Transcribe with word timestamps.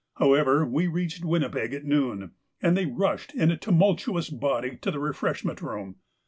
However, 0.15 0.65
we 0.65 0.87
reached 0.87 1.23
Winnipeg 1.23 1.75
at 1.75 1.85
noon, 1.85 2.31
and 2.59 2.75
they 2.75 2.87
rushed 2.87 3.35
in 3.35 3.51
a 3.51 3.55
tumultuous 3.55 4.31
body 4.31 4.77
to 4.77 4.89
the 4.89 4.99
refreshment 4.99 5.61
room. 5.61 5.97